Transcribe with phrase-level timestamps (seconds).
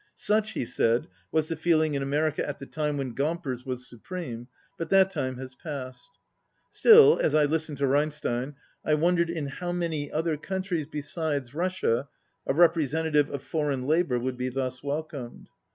[0.15, 4.47] "Such," he said, "was the feeling in America at the time when Gompers was supreme,
[4.75, 6.09] but that time has passed."
[6.71, 12.07] Still, as I listened to Reinstein, I wondered in how many other countries besides Russia,
[12.47, 15.49] a representa tive of foreign labour would be thus welcomed.